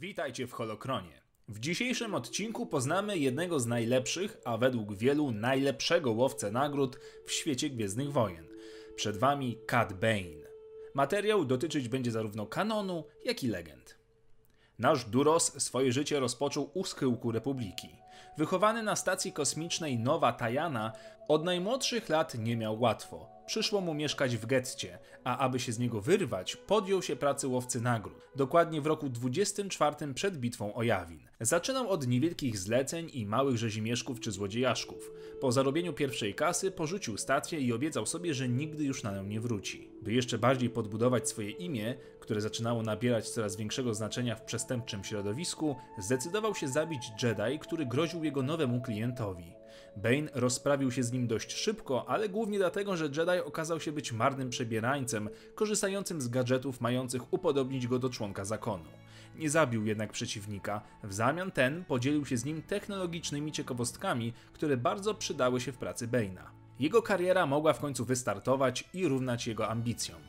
[0.00, 1.22] Witajcie w Holokronie.
[1.48, 7.70] W dzisiejszym odcinku poznamy jednego z najlepszych, a według wielu najlepszego łowcę nagród w świecie
[7.70, 8.46] Gwiezdnych Wojen.
[8.96, 10.46] Przed wami Cad Bane.
[10.94, 13.98] Materiał dotyczyć będzie zarówno kanonu, jak i legend.
[14.78, 17.88] Nasz Duros swoje życie rozpoczął u schyłku Republiki.
[18.38, 20.92] Wychowany na stacji kosmicznej Nowa Tajana,
[21.28, 25.78] od najmłodszych lat nie miał łatwo przyszło mu mieszkać w getcie, a aby się z
[25.78, 31.20] niego wyrwać, podjął się pracy łowcy nagród, dokładnie w roku 24 przed bitwą o Jawin.
[31.40, 35.10] Zaczynał od niewielkich zleceń i małych rzezimieszków czy złodziejaszków.
[35.40, 39.40] Po zarobieniu pierwszej kasy porzucił stację i obiecał sobie, że nigdy już na nią nie
[39.40, 39.90] wróci.
[40.02, 45.76] By jeszcze bardziej podbudować swoje imię, które zaczynało nabierać coraz większego znaczenia w przestępczym środowisku,
[45.98, 49.59] zdecydował się zabić Jedi, który groził jego nowemu klientowi.
[49.96, 54.12] Bane rozprawił się z nim dość szybko, ale głównie dlatego, że Jedi okazał się być
[54.12, 58.84] marnym przebierańcem, korzystającym z gadżetów mających upodobnić go do członka zakonu.
[59.36, 65.14] Nie zabił jednak przeciwnika, w zamian ten podzielił się z nim technologicznymi ciekawostkami, które bardzo
[65.14, 66.44] przydały się w pracy Bane'a.
[66.80, 70.20] Jego kariera mogła w końcu wystartować i równać jego ambicjom.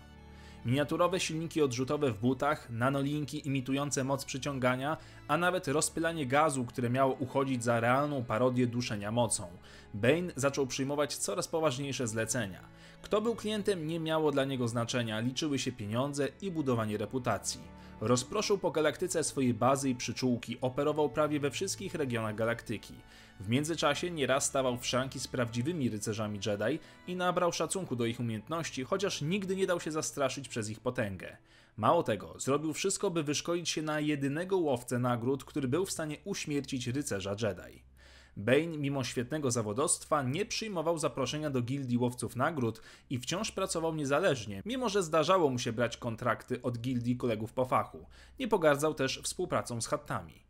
[0.65, 7.13] Miniaturowe silniki odrzutowe w butach, nanolinki imitujące moc przyciągania, a nawet rozpylanie gazu, które miało
[7.13, 9.47] uchodzić za realną parodię duszenia mocą.
[9.93, 12.63] Bane zaczął przyjmować coraz poważniejsze zlecenia.
[13.01, 17.61] Kto był klientem nie miało dla niego znaczenia, liczyły się pieniądze i budowanie reputacji.
[18.01, 22.93] Rozproszył po galaktyce swoje bazy i przyczółki, operował prawie we wszystkich regionach galaktyki.
[23.39, 28.19] W międzyczasie nieraz stawał w szranki z prawdziwymi rycerzami Jedi i nabrał szacunku do ich
[28.19, 31.37] umiejętności, chociaż nigdy nie dał się zastraszyć przez ich potęgę.
[31.77, 36.17] Mało tego, zrobił wszystko, by wyszkolić się na jedynego łowcę nagród, który był w stanie
[36.23, 37.90] uśmiercić rycerza Jedi.
[38.37, 44.61] Bane, mimo świetnego zawodowstwa, nie przyjmował zaproszenia do gildii łowców nagród i wciąż pracował niezależnie,
[44.65, 48.05] mimo że zdarzało mu się brać kontrakty od gildii kolegów po fachu.
[48.39, 50.43] Nie pogardzał też współpracą z chattami.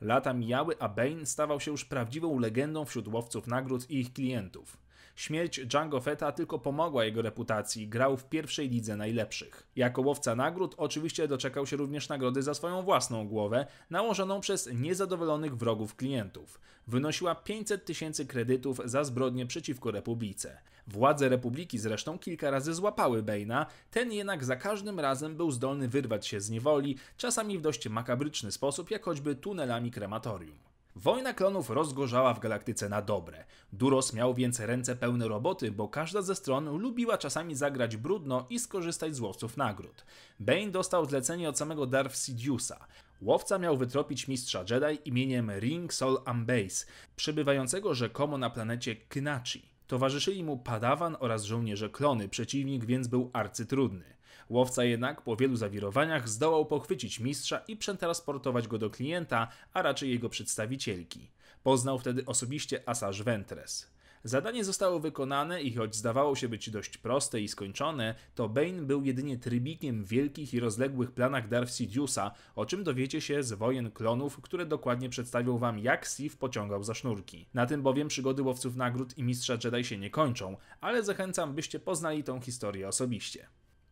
[0.00, 4.87] Lata mijały, a Bane stawał się już prawdziwą legendą wśród łowców nagród i ich klientów.
[5.18, 9.66] Śmierć Django Fetta tylko pomogła jego reputacji, grał w pierwszej lidze najlepszych.
[9.76, 15.56] Jako łowca nagród oczywiście doczekał się również nagrody za swoją własną głowę, nałożoną przez niezadowolonych
[15.56, 16.60] wrogów klientów.
[16.86, 20.60] Wynosiła 500 tysięcy kredytów za zbrodnie przeciwko Republice.
[20.86, 26.26] Władze Republiki zresztą kilka razy złapały Bane'a, ten jednak za każdym razem był zdolny wyrwać
[26.26, 30.67] się z niewoli, czasami w dość makabryczny sposób, jak choćby tunelami krematorium.
[31.02, 33.44] Wojna klonów rozgorzała w galaktyce na dobre.
[33.72, 38.58] Duros miał więc ręce pełne roboty, bo każda ze stron lubiła czasami zagrać brudno i
[38.58, 40.04] skorzystać z łowców nagród.
[40.40, 42.76] Bane dostał zlecenie od samego Darth Sidious'a.
[43.22, 46.86] Łowca miał wytropić mistrza Jedi imieniem Ring Sol Ambase,
[47.16, 49.68] przebywającego rzekomo na planecie Knachi.
[49.86, 54.17] Towarzyszyli mu Padawan oraz żołnierze klony, przeciwnik więc był arcytrudny.
[54.48, 60.10] Łowca jednak po wielu zawirowaniach zdołał pochwycić mistrza i przetransportować go do klienta, a raczej
[60.10, 61.30] jego przedstawicielki.
[61.62, 63.98] Poznał wtedy osobiście Asajj Ventress.
[64.24, 69.04] Zadanie zostało wykonane i choć zdawało się być dość proste i skończone, to Bane był
[69.04, 73.90] jedynie trybikiem w wielkich i rozległych planach Darth Sidious'a, o czym dowiecie się z wojen
[73.90, 77.46] klonów, które dokładnie przedstawią wam jak Sith pociągał za sznurki.
[77.54, 81.80] Na tym bowiem przygody łowców nagród i mistrza Jedi się nie kończą, ale zachęcam byście
[81.80, 83.48] poznali tą historię osobiście.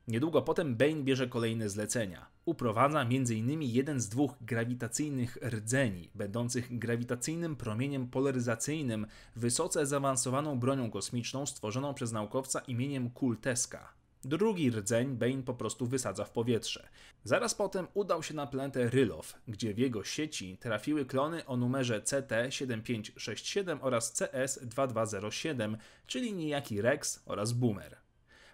[0.09, 2.27] Niedługo potem Bane bierze kolejne zlecenia.
[2.45, 3.63] Uprowadza m.in.
[3.63, 9.07] jeden z dwóch grawitacyjnych rdzeni, będących grawitacyjnym promieniem polaryzacyjnym,
[9.37, 13.93] wysoce zaawansowaną bronią kosmiczną stworzoną przez naukowca imieniem Kulteska.
[14.25, 16.89] Drugi rdzeń Bane po prostu wysadza w powietrze.
[17.25, 22.01] Zaraz potem udał się na planetę Rylow, gdzie w jego sieci trafiły klony o numerze
[22.01, 28.06] CT7567 oraz CS2207, czyli niejaki Rex oraz Boomer.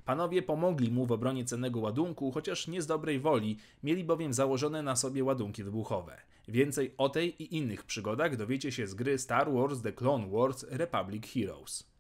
[0.05, 4.83] Panowie pomogli mu w obronie cennego ładunku, chociaż nie z dobrej woli, mieli bowiem założone
[4.83, 6.17] na sobie ładunki wybuchowe.
[6.49, 10.65] Więcej o tej i innych przygodach dowiecie się z gry Star Wars The Clone Wars
[10.69, 11.93] Republic Heroes.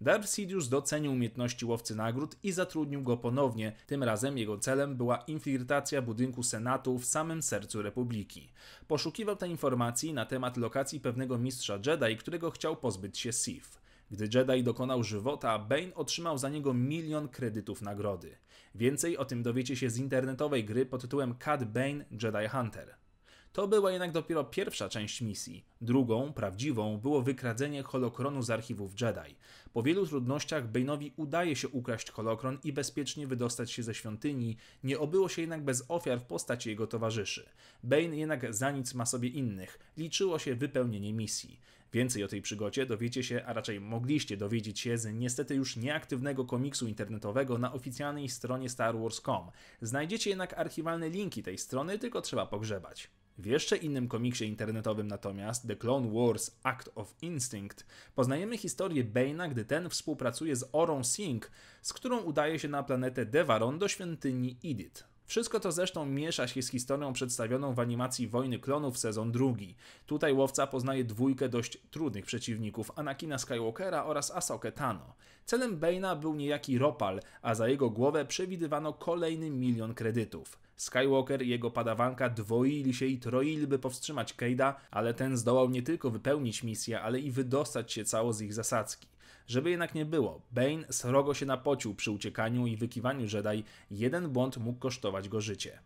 [0.00, 3.72] Darth Sidious docenił umiejętności łowcy nagród i zatrudnił go ponownie.
[3.86, 8.48] Tym razem jego celem była infiltracja budynku Senatu w samym sercu Republiki.
[8.88, 13.79] Poszukiwał tej informacji na temat lokacji pewnego mistrza Jedi, którego chciał pozbyć się Sith.
[14.10, 18.36] Gdy Jedi dokonał żywota, Bane otrzymał za niego milion kredytów nagrody.
[18.74, 22.94] Więcej o tym dowiecie się z internetowej gry pod tytułem Cat Bane Jedi Hunter.
[23.52, 25.64] To była jednak dopiero pierwsza część misji.
[25.80, 29.36] Drugą, prawdziwą, było wykradzenie holokronu z archiwów Jedi.
[29.72, 34.98] Po wielu trudnościach Bane'owi udaje się ukraść holokron i bezpiecznie wydostać się ze świątyni, nie
[34.98, 37.48] obyło się jednak bez ofiar w postaci jego towarzyszy.
[37.82, 41.60] Bane jednak za nic ma sobie innych, liczyło się wypełnienie misji.
[41.92, 46.44] Więcej o tej przygodzie dowiecie się, a raczej mogliście dowiedzieć się z niestety już nieaktywnego
[46.44, 49.50] komiksu internetowego na oficjalnej stronie Star Wars.com.
[49.82, 53.10] Znajdziecie jednak archiwalne linki tej strony, tylko trzeba pogrzebać.
[53.38, 59.50] W jeszcze innym komiksie internetowym natomiast, The Clone Wars Act of Instinct, poznajemy historię Bane'a,
[59.50, 61.50] gdy ten współpracuje z Orą Singh,
[61.82, 65.09] z którą udaje się na planetę Devaron do świątyni Idit.
[65.30, 69.76] Wszystko to zresztą miesza się z historią przedstawioną w animacji Wojny Klonów sezon drugi.
[70.06, 75.14] Tutaj łowca poznaje dwójkę dość trudnych przeciwników Anakina Skywalkera oraz Asokę Tano.
[75.44, 80.58] Celem Bane'a był niejaki Ropal, a za jego głowę przewidywano kolejny milion kredytów.
[80.76, 85.82] Skywalker i jego padawanka dwoili się i troili, by powstrzymać Cade'a, ale ten zdołał nie
[85.82, 89.09] tylko wypełnić misję, ale i wydostać się cało z ich zasadzki.
[89.50, 94.56] Żeby jednak nie było, Bane srogo się napocił przy uciekaniu i wykiwaniu Jedi, jeden błąd
[94.56, 95.78] mógł kosztować go życie.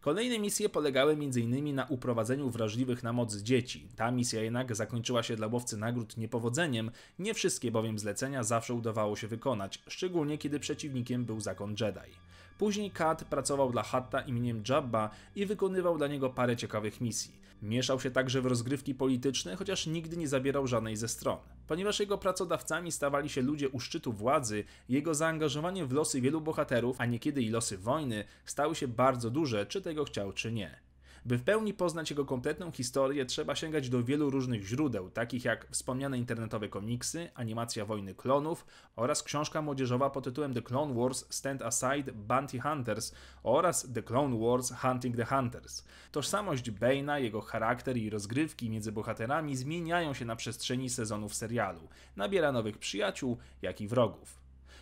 [0.00, 1.74] Kolejne misje polegały m.in.
[1.74, 3.88] na uprowadzeniu wrażliwych na moc dzieci.
[3.96, 9.16] Ta misja jednak zakończyła się dla łowcy nagród niepowodzeniem, nie wszystkie bowiem zlecenia zawsze udawało
[9.16, 12.16] się wykonać, szczególnie kiedy przeciwnikiem był zakon Jedi.
[12.58, 17.40] Później Kat pracował dla Hatta imieniem Jabba i wykonywał dla niego parę ciekawych misji.
[17.62, 21.38] Mieszał się także w rozgrywki polityczne, chociaż nigdy nie zabierał żadnej ze stron.
[21.66, 26.96] Ponieważ jego pracodawcami stawali się ludzie u szczytu władzy, jego zaangażowanie w losy wielu bohaterów,
[27.00, 30.89] a niekiedy i losy wojny, stały się bardzo duże, czy tego chciał, czy nie.
[31.24, 35.66] By w pełni poznać jego kompletną historię, trzeba sięgać do wielu różnych źródeł, takich jak
[35.70, 41.62] wspomniane internetowe komiksy, animacja Wojny Klonów oraz książka młodzieżowa pod tytułem The Clone Wars Stand
[41.62, 45.84] Aside Bounty Hunters oraz The Clone Wars Hunting the Hunters.
[46.12, 51.88] Tożsamość Bane'a, jego charakter i rozgrywki między bohaterami zmieniają się na przestrzeni sezonów serialu.
[52.16, 54.40] Nabiera nowych przyjaciół, jak i wrogów.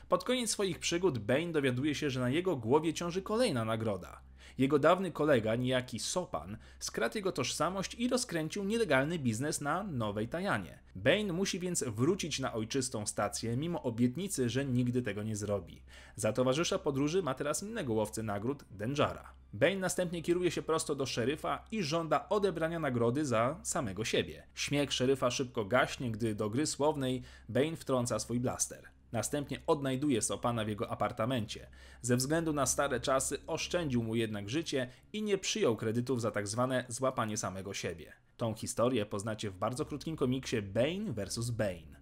[0.09, 4.28] Pod koniec swoich przygód Bane dowiaduje się, że na jego głowie ciąży kolejna nagroda.
[4.59, 10.79] Jego dawny kolega, niejaki Sopan, skradł jego tożsamość i rozkręcił nielegalny biznes na Nowej Tajanie.
[10.97, 15.83] Bane musi więc wrócić na ojczystą stację, mimo obietnicy, że nigdy tego nie zrobi.
[16.17, 19.33] Za towarzysza podróży ma teraz innego łowcę nagród, Denjara.
[19.53, 24.43] Bane następnie kieruje się prosto do szeryfa i żąda odebrania nagrody za samego siebie.
[24.55, 28.98] Śmiech szeryfa szybko gaśnie, gdy do gry słownej Bane wtrąca swój blaster.
[29.13, 31.67] Następnie odnajduje Sopana w jego apartamencie.
[32.03, 36.49] Ze względu na stare czasy oszczędził mu jednak życie i nie przyjął kredytów za tak
[36.49, 38.13] zwane złapanie samego siebie.
[38.37, 41.51] Tą historię poznacie w bardzo krótkim komiksie Bane vs.
[41.51, 41.98] Bane.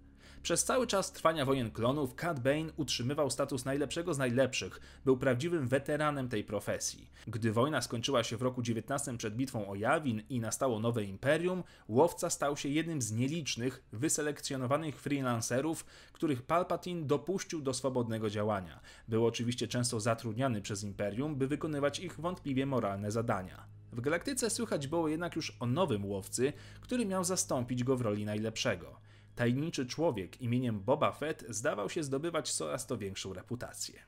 [0.46, 5.68] Przez cały czas trwania wojen klonów Cat Bane utrzymywał status najlepszego z najlepszych, był prawdziwym
[5.68, 7.10] weteranem tej profesji.
[7.26, 11.62] Gdy wojna skończyła się w roku 19 przed bitwą o Jawin i nastało nowe imperium,
[11.88, 18.80] łowca stał się jednym z nielicznych, wyselekcjonowanych freelancerów, których Palpatine dopuścił do swobodnego działania.
[19.08, 23.66] Był oczywiście często zatrudniany przez imperium, by wykonywać ich wątpliwie moralne zadania.
[23.92, 28.24] W galaktyce słychać było jednak już o nowym łowcy, który miał zastąpić go w roli
[28.24, 29.05] najlepszego
[29.36, 34.02] tajemniczy człowiek imieniem Boba Fett zdawał się zdobywać coraz to większą reputację.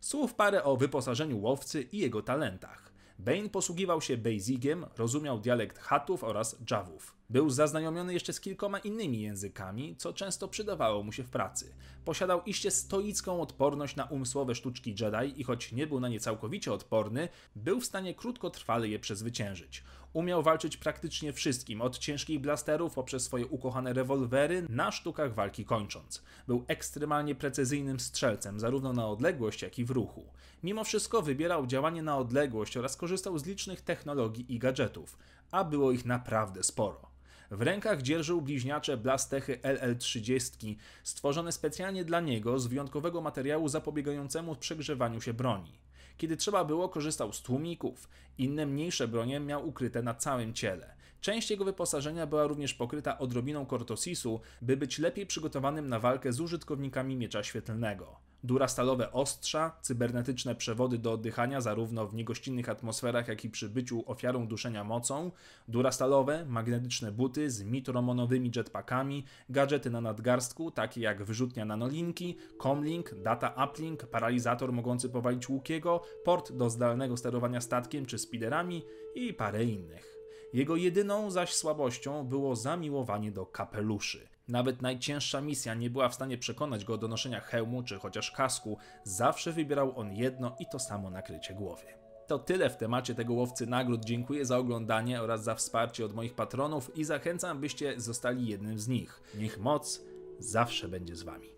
[0.00, 2.92] Słów parę o wyposażeniu łowcy i jego talentach.
[3.18, 7.16] Bane posługiwał się Basiciem, rozumiał dialekt Hatów oraz Javów.
[7.30, 11.72] Był zaznajomiony jeszcze z kilkoma innymi językami, co często przydawało mu się w pracy.
[12.04, 16.72] Posiadał iście stoicką odporność na umysłowe sztuczki Jedi i choć nie był na nie całkowicie
[16.72, 19.84] odporny, był w stanie krótkotrwale je przezwyciężyć.
[20.12, 26.22] Umiał walczyć praktycznie wszystkim, od ciężkich blasterów poprzez swoje ukochane rewolwery, na sztukach walki kończąc.
[26.46, 30.26] Był ekstremalnie precyzyjnym strzelcem, zarówno na odległość, jak i w ruchu.
[30.62, 35.18] Mimo wszystko wybierał działanie na odległość oraz korzystał z licznych technologii i gadżetów,
[35.50, 37.14] a było ich naprawdę sporo.
[37.50, 45.20] W rękach dzierżył bliźniacze blastechy LL-30, stworzone specjalnie dla niego z wyjątkowego materiału zapobiegającemu przegrzewaniu
[45.20, 45.78] się broni.
[46.16, 48.08] Kiedy trzeba było, korzystał z tłumików.
[48.38, 50.94] Inne mniejsze bronie miał ukryte na całym ciele.
[51.20, 56.40] Część jego wyposażenia była również pokryta odrobiną kortosisu, by być lepiej przygotowanym na walkę z
[56.40, 63.50] użytkownikami miecza świetlnego durastalowe ostrza, cybernetyczne przewody do oddychania zarówno w niegościnnych atmosferach, jak i
[63.50, 65.30] przy byciu ofiarą duszenia mocą,
[65.68, 73.54] durastalowe, magnetyczne buty z mitromonowymi jetpackami, gadżety na nadgarstku, takie jak wyrzutnia nanolinki, comlink, data
[73.64, 78.82] uplink, paralizator mogący powalić Łukiego, port do zdalnego sterowania statkiem czy spiderami
[79.14, 80.14] i parę innych.
[80.52, 84.33] Jego jedyną zaś słabością było zamiłowanie do kapeluszy.
[84.48, 88.78] Nawet najcięższa misja nie była w stanie przekonać go do noszenia hełmu czy chociaż kasku,
[89.04, 91.84] zawsze wybierał on jedno i to samo nakrycie głowy.
[92.26, 94.04] To tyle w temacie tego łowcy nagród.
[94.04, 98.88] Dziękuję za oglądanie oraz za wsparcie od moich patronów i zachęcam, byście zostali jednym z
[98.88, 99.22] nich.
[99.34, 100.02] Niech moc
[100.38, 101.53] zawsze będzie z wami.